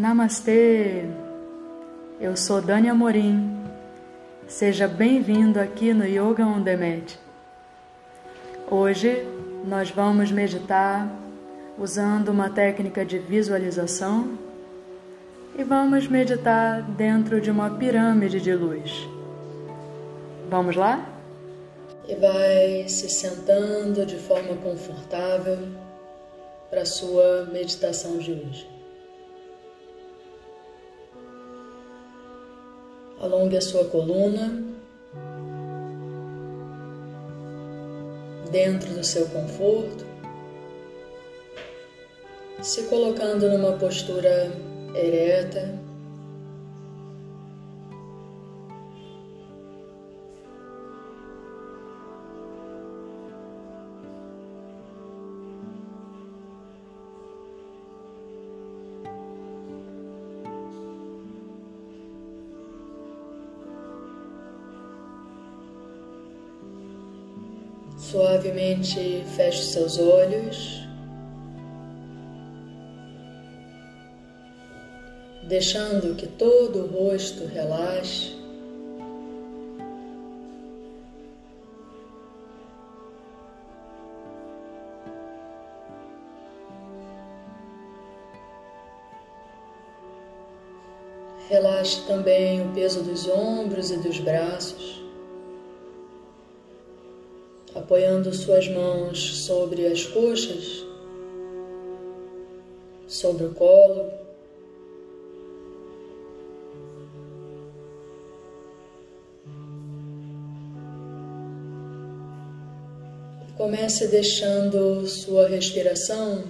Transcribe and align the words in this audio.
Namastê! 0.00 1.04
Eu 2.18 2.34
sou 2.34 2.62
Dani 2.62 2.88
Amorim. 2.88 3.54
Seja 4.48 4.88
bem-vindo 4.88 5.60
aqui 5.60 5.92
no 5.92 6.06
Yoga 6.06 6.42
on 6.42 6.62
Demand. 6.62 7.04
Hoje 8.70 9.26
nós 9.62 9.90
vamos 9.90 10.32
meditar 10.32 11.06
usando 11.78 12.30
uma 12.30 12.48
técnica 12.48 13.04
de 13.04 13.18
visualização 13.18 14.38
e 15.54 15.62
vamos 15.62 16.08
meditar 16.08 16.80
dentro 16.80 17.38
de 17.38 17.50
uma 17.50 17.68
pirâmide 17.68 18.40
de 18.40 18.54
luz. 18.54 19.06
Vamos 20.48 20.76
lá? 20.76 21.06
E 22.08 22.14
vai 22.14 22.88
se 22.88 23.10
sentando 23.10 24.06
de 24.06 24.16
forma 24.16 24.56
confortável 24.56 25.58
para 26.70 26.80
a 26.80 26.86
sua 26.86 27.50
meditação 27.52 28.16
de 28.16 28.32
hoje. 28.32 28.79
Alongue 33.20 33.58
a 33.58 33.60
sua 33.60 33.84
coluna, 33.84 34.50
dentro 38.50 38.94
do 38.94 39.04
seu 39.04 39.26
conforto, 39.26 40.06
se 42.62 42.84
colocando 42.84 43.46
numa 43.48 43.72
postura 43.72 44.50
ereta. 44.94 45.89
Suavemente 68.10 69.24
feche 69.36 69.62
seus 69.62 69.96
olhos, 69.96 70.84
deixando 75.46 76.16
que 76.16 76.26
todo 76.26 76.80
o 76.80 76.86
rosto 76.88 77.46
relaxe. 77.46 78.36
Relaxe 91.48 92.04
também 92.08 92.66
o 92.66 92.72
peso 92.72 93.04
dos 93.04 93.28
ombros 93.28 93.92
e 93.92 93.98
dos 93.98 94.18
braços 94.18 94.99
apoiando 97.74 98.32
suas 98.32 98.68
mãos 98.68 99.44
sobre 99.44 99.86
as 99.86 100.04
coxas, 100.04 100.84
sobre 103.06 103.44
o 103.44 103.54
colo. 103.54 104.10
Comece 113.56 114.08
deixando 114.08 115.06
sua 115.06 115.46
respiração 115.46 116.44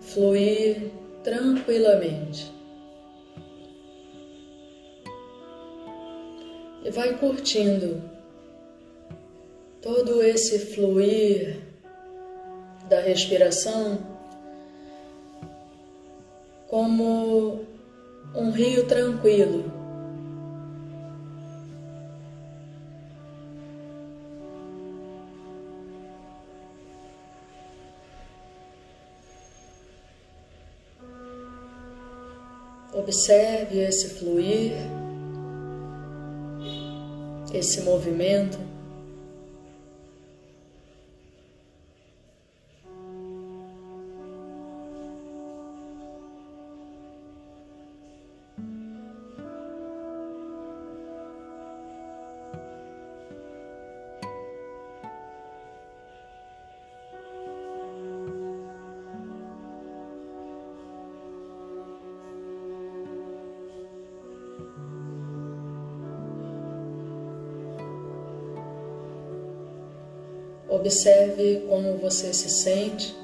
fluir 0.00 0.90
tranquilamente. 1.24 2.50
E 6.84 6.90
vai 6.90 7.18
curtindo 7.18 8.00
todo 9.88 10.22
esse 10.22 10.58
fluir 10.58 11.60
da 12.90 13.00
respiração 13.00 13.98
como 16.66 17.64
um 18.34 18.50
rio 18.50 18.86
tranquilo. 18.86 19.72
Observe 32.92 33.78
esse 33.78 34.18
fluir, 34.18 34.72
esse 37.54 37.80
movimento. 37.80 38.67
Observe 70.78 71.64
como 71.68 71.96
você 71.96 72.32
se 72.32 72.48
sente. 72.48 73.16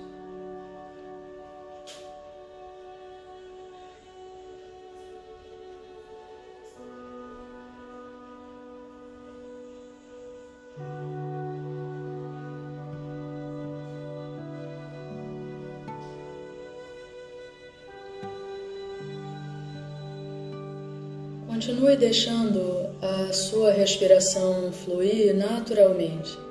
Continue 21.46 21.96
deixando 21.96 22.90
a 23.00 23.32
sua 23.32 23.70
respiração 23.70 24.72
fluir 24.72 25.36
naturalmente. 25.36 26.43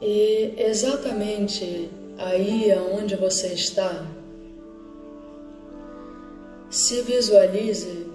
E 0.00 0.54
exatamente 0.58 1.90
aí 2.18 2.70
aonde 2.72 3.16
você 3.16 3.48
está, 3.48 4.06
se 6.70 7.02
visualize 7.02 8.06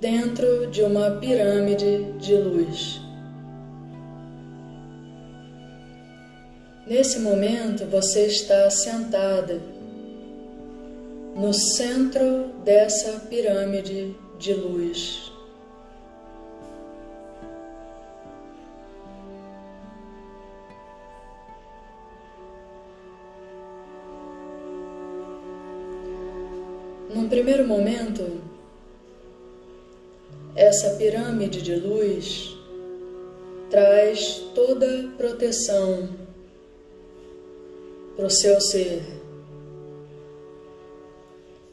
dentro 0.00 0.66
de 0.66 0.82
uma 0.82 1.10
pirâmide 1.12 2.12
de 2.18 2.36
luz. 2.36 3.00
Nesse 6.86 7.18
momento 7.20 7.84
você 7.86 8.26
está 8.26 8.70
sentada 8.70 9.60
no 11.36 11.52
centro 11.52 12.48
dessa 12.64 13.20
pirâmide 13.28 14.14
de 14.38 14.54
luz. 14.54 15.35
Num 27.08 27.28
primeiro 27.28 27.66
momento, 27.66 28.40
essa 30.54 30.96
pirâmide 30.96 31.62
de 31.62 31.76
luz 31.76 32.56
traz 33.70 34.42
toda 34.54 35.08
proteção 35.16 36.08
para 38.16 38.26
o 38.26 38.30
seu 38.30 38.60
ser 38.60 39.02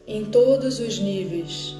em 0.06 0.26
todos 0.26 0.80
os 0.80 1.00
níveis. 1.00 1.76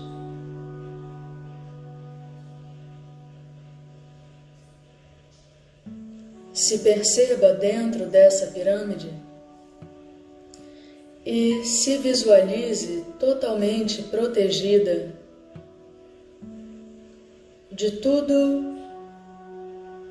Se 6.54 6.80
perceba 6.80 7.54
dentro 7.54 8.06
dessa 8.06 8.48
pirâmide 8.48 9.12
e 11.26 11.64
se 11.64 11.98
visualize 11.98 13.06
totalmente 13.20 14.04
protegida 14.04 15.14
de 17.72 17.92
tudo 17.92 18.74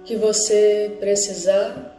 que 0.04 0.16
você 0.16 0.96
precisar 0.98 1.92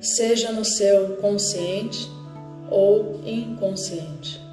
seja 0.00 0.52
no 0.52 0.64
seu 0.64 1.16
consciente 1.16 2.08
ou 2.70 3.20
inconsciente. 3.24 4.43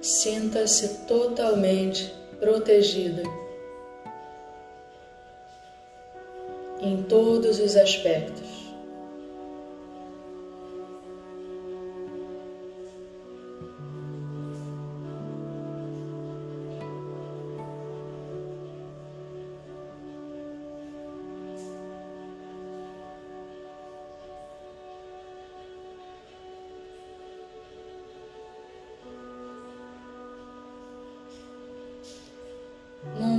Sinta-se 0.00 1.04
totalmente 1.06 2.14
protegida 2.38 3.22
em 6.80 7.02
todos 7.02 7.58
os 7.58 7.76
aspectos. 7.76 8.39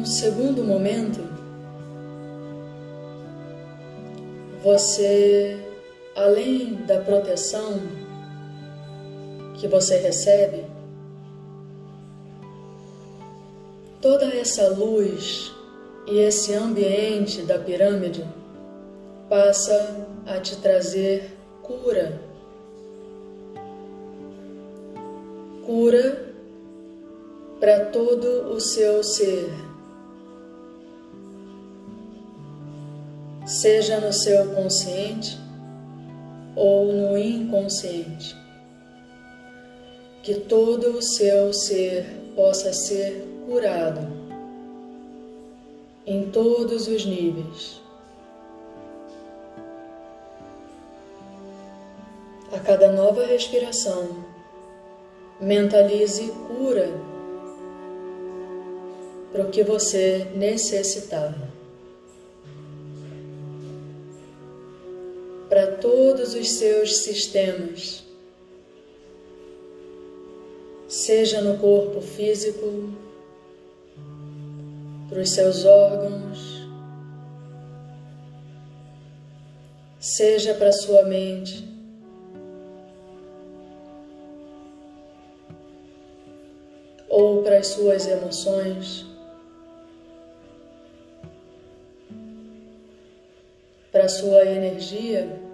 Num 0.01 0.07
segundo 0.07 0.63
momento, 0.63 1.21
você, 4.63 5.59
além 6.15 6.73
da 6.87 6.97
proteção 7.01 7.79
que 9.59 9.67
você 9.67 9.97
recebe, 9.97 10.65
toda 14.01 14.25
essa 14.25 14.69
luz 14.69 15.51
e 16.07 16.17
esse 16.17 16.55
ambiente 16.55 17.43
da 17.43 17.59
pirâmide 17.59 18.25
passa 19.29 20.07
a 20.25 20.39
te 20.39 20.55
trazer 20.55 21.29
cura. 21.61 22.19
Cura 25.63 26.33
para 27.59 27.85
todo 27.85 28.51
o 28.51 28.59
seu 28.59 29.03
ser. 29.03 29.70
Seja 33.51 33.99
no 33.99 34.13
seu 34.13 34.55
consciente 34.55 35.37
ou 36.55 36.93
no 36.93 37.17
inconsciente. 37.17 38.33
Que 40.23 40.35
todo 40.35 40.97
o 40.97 41.01
seu 41.01 41.51
ser 41.51 42.05
possa 42.33 42.71
ser 42.71 43.27
curado 43.45 44.07
em 46.07 46.31
todos 46.31 46.87
os 46.87 47.05
níveis. 47.05 47.81
A 52.53 52.59
cada 52.59 52.89
nova 52.89 53.25
respiração, 53.25 54.23
mentalize 55.41 56.31
cura 56.47 56.89
para 59.33 59.43
o 59.43 59.49
que 59.49 59.61
você 59.61 60.31
necessitar. 60.35 61.35
Todos 66.31 66.35
os 66.35 66.49
seus 66.51 66.97
sistemas, 66.97 68.03
seja 70.87 71.41
no 71.41 71.57
corpo 71.57 71.99
físico, 71.99 72.93
para 75.09 75.19
os 75.19 75.29
seus 75.29 75.65
órgãos, 75.65 76.69
seja 79.99 80.53
para 80.53 80.71
sua 80.71 81.03
mente. 81.03 81.69
Ou 87.09 87.43
para 87.43 87.57
as 87.57 87.67
suas 87.67 88.07
emoções. 88.07 89.05
para 93.91 94.07
sua 94.07 94.45
energia. 94.45 95.50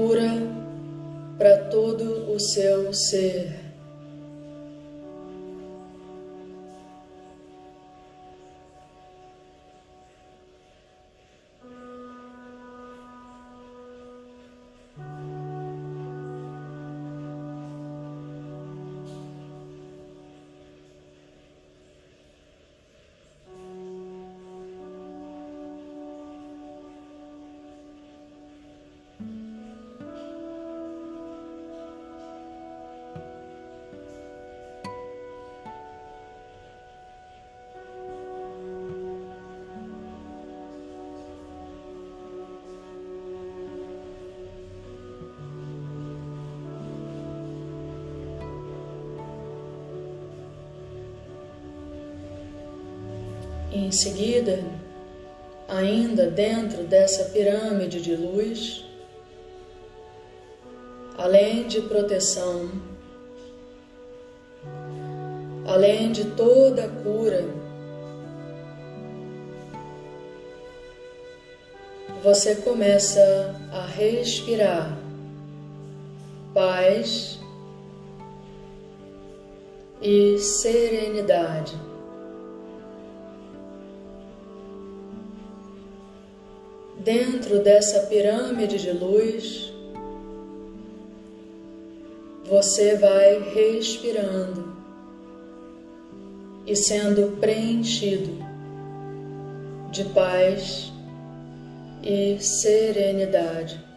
Cura 0.00 0.32
para 1.36 1.58
todo 1.68 2.32
o 2.32 2.40
seu 2.40 2.90
ser. 2.94 3.69
Em 53.72 53.92
seguida, 53.92 54.64
ainda 55.68 56.26
dentro 56.28 56.82
dessa 56.82 57.26
pirâmide 57.26 58.00
de 58.00 58.16
luz, 58.16 58.84
além 61.16 61.68
de 61.68 61.80
proteção, 61.82 62.68
além 65.64 66.10
de 66.10 66.24
toda 66.32 66.86
a 66.86 66.88
cura, 66.88 67.44
você 72.24 72.56
começa 72.56 73.54
a 73.72 73.86
respirar 73.86 74.98
paz 76.52 77.38
e 80.02 80.38
serenidade. 80.38 81.89
Dentro 87.10 87.58
dessa 87.58 88.06
pirâmide 88.06 88.78
de 88.78 88.92
luz, 88.92 89.72
você 92.44 92.96
vai 92.96 93.52
respirando 93.52 94.72
e 96.64 96.76
sendo 96.76 97.36
preenchido 97.40 98.38
de 99.90 100.04
paz 100.04 100.92
e 102.00 102.38
serenidade. 102.38 103.89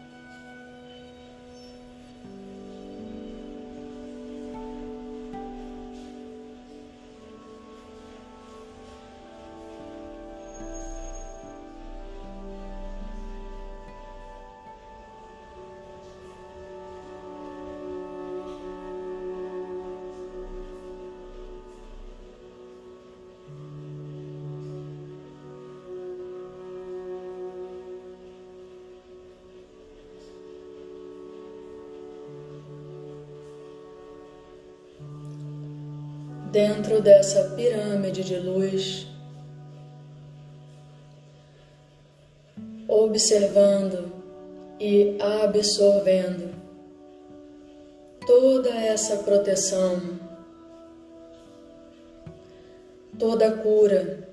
Dentro 36.54 37.02
dessa 37.02 37.50
pirâmide 37.56 38.22
de 38.22 38.36
luz, 38.38 39.08
observando 42.86 44.12
e 44.78 45.18
absorvendo 45.20 46.54
toda 48.24 48.70
essa 48.70 49.16
proteção, 49.16 50.00
toda 53.18 53.50
cura, 53.56 54.28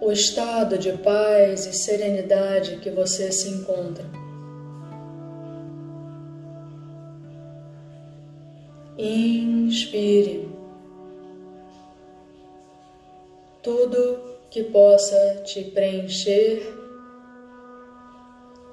o 0.00 0.10
estado 0.10 0.76
de 0.76 0.94
paz 0.94 1.64
e 1.64 1.72
serenidade 1.72 2.78
que 2.78 2.90
você 2.90 3.30
se 3.30 3.50
encontra. 3.50 4.19
Inspire 9.02 10.46
tudo 13.62 14.20
que 14.50 14.62
possa 14.64 15.42
te 15.42 15.64
preencher 15.64 16.60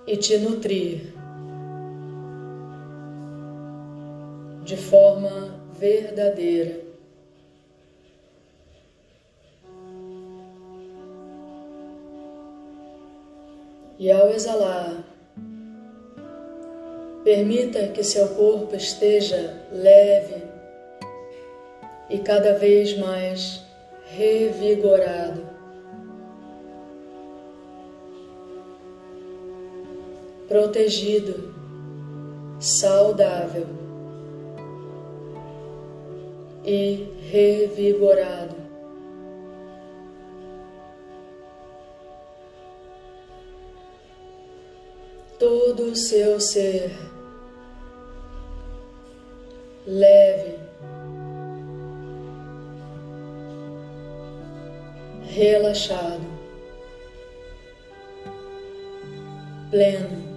e 0.06 0.18
te 0.18 0.38
nutrir 0.38 1.14
de 4.66 4.76
forma 4.76 5.62
verdadeira. 5.80 6.86
E 13.98 14.12
ao 14.12 14.30
exalar, 14.32 15.07
permita 17.28 17.90
que 17.90 18.06
seu 18.06 18.26
corpo 18.30 18.74
esteja 18.74 19.62
leve 19.70 20.44
e 22.10 22.20
cada 22.20 22.54
vez 22.54 22.98
mais 22.98 23.66
revigorado. 24.06 25.46
Protegido, 30.48 31.54
saudável 32.62 33.68
e 36.64 37.10
revigorado. 37.30 38.56
Todo 45.38 45.92
o 45.92 45.96
seu 45.96 46.40
ser 46.40 47.07
leve, 49.88 50.60
relaxado, 55.34 56.22
pleno. 59.72 60.37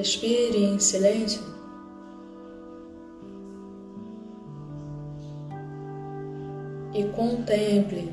Respire 0.00 0.64
em 0.64 0.78
silêncio. 0.78 1.42
E 6.94 7.04
contemple. 7.14 8.10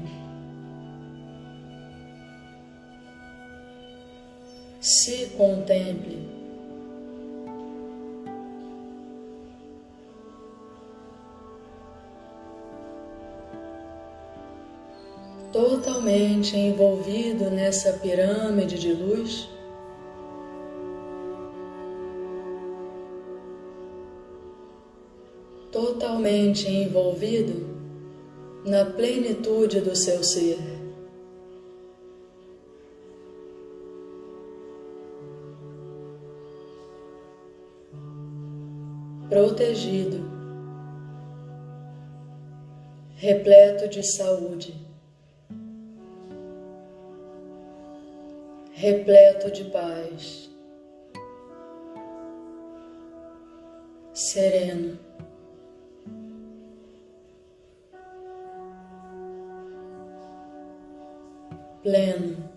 Se 4.82 5.28
contemple. 5.38 6.28
Totalmente 15.54 16.58
envolvido 16.58 17.50
nessa 17.50 17.94
pirâmide 17.94 18.78
de 18.78 18.92
luz. 18.92 19.57
Totalmente 26.18 26.68
envolvido 26.68 27.68
na 28.66 28.86
plenitude 28.86 29.82
do 29.82 29.96
seu 29.96 30.24
ser. 30.24 30.58
Protegido, 39.30 40.26
repleto 43.16 43.88
de 43.88 44.02
saúde, 44.02 44.74
repleto 48.74 49.52
de 49.52 49.66
paz, 49.66 50.50
sereno. 54.14 55.07
Pleno. 61.88 62.57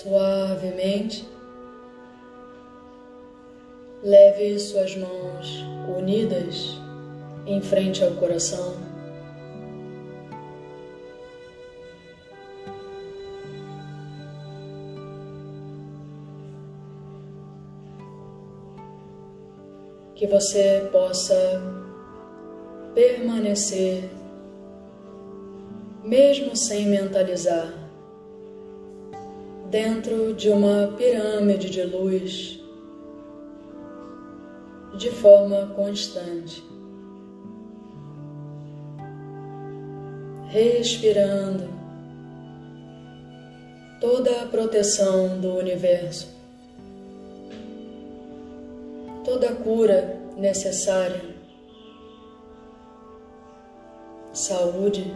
Suavemente, 0.00 1.28
leve 4.00 4.56
suas 4.60 4.94
mãos 4.94 5.66
unidas 5.98 6.80
em 7.44 7.60
frente 7.60 8.04
ao 8.04 8.12
coração. 8.12 8.76
Que 20.14 20.28
você 20.28 20.88
possa 20.92 21.60
permanecer, 22.94 24.08
mesmo 26.04 26.54
sem 26.54 26.86
mentalizar 26.86 27.77
dentro 29.70 30.34
de 30.34 30.50
uma 30.50 30.94
pirâmide 30.96 31.70
de 31.70 31.82
luz 31.82 32.60
de 34.96 35.10
forma 35.10 35.66
constante. 35.74 36.62
Respirando 40.48 41.68
toda 44.00 44.42
a 44.42 44.46
proteção 44.46 45.38
do 45.38 45.56
universo 45.56 46.38
toda 49.28 49.50
a 49.50 49.54
cura 49.56 50.18
necessária, 50.38 51.20
saúde, 54.32 55.14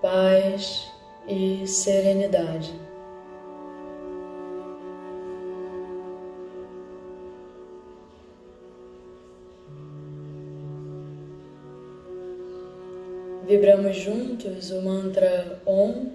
paz 0.00 0.93
e 1.26 1.66
serenidade. 1.66 2.72
Vibramos 13.46 13.96
juntos 13.96 14.70
o 14.70 14.80
mantra 14.80 15.60
Om 15.66 16.12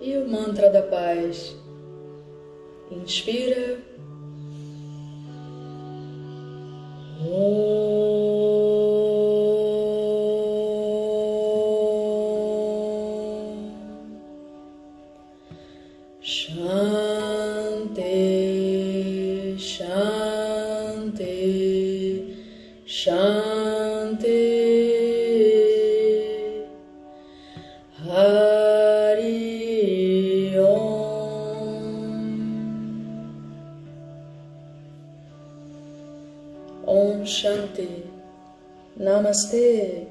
e 0.00 0.16
o 0.18 0.28
mantra 0.28 0.70
da 0.70 0.82
paz. 0.82 1.56
Inspira. 2.90 3.78
Om. 7.20 7.81
Om 36.86 37.24
Shanti. 37.24 38.04
Namastê. 38.96 40.06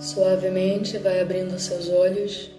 Suavemente 0.00 0.98
vai 0.98 1.20
abrindo 1.20 1.58
seus 1.58 1.88
olhos. 1.88 2.50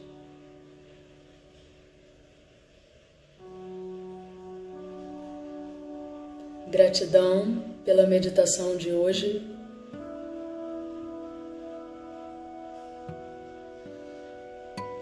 Gratidão 6.70 7.64
pela 7.86 8.08
meditação 8.08 8.76
de 8.76 8.92
hoje. 8.92 9.53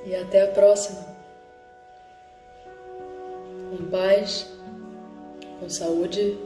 E 0.06 0.16
até 0.16 0.44
a 0.44 0.48
próxima. 0.48 1.06
Em 3.72 3.86
paz, 3.86 4.48
com 5.60 5.70
saúde 5.70 6.38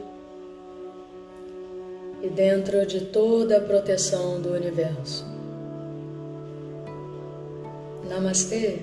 e 2.22 2.28
dentro 2.28 2.86
de 2.86 3.06
toda 3.06 3.58
a 3.58 3.60
proteção 3.60 4.40
do 4.40 4.52
universo. 4.52 5.24
Namastê. 8.08 8.80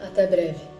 Até 0.00 0.26
breve. 0.26 0.73